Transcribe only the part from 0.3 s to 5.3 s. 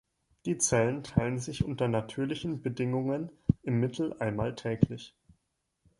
Die Zellen teilen sich unter natürlichen Bedingungen im Mittel einmal täglich.